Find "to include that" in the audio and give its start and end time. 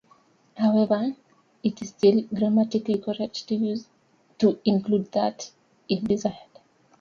3.49-5.51